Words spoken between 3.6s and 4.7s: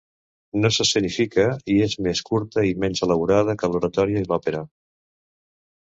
que l'oratori i l'òpera.